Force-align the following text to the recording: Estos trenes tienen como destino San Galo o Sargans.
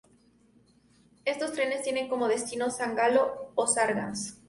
Estos 1.25 1.53
trenes 1.53 1.83
tienen 1.83 2.09
como 2.09 2.27
destino 2.27 2.71
San 2.71 2.95
Galo 2.95 3.51
o 3.53 3.67
Sargans. 3.67 4.39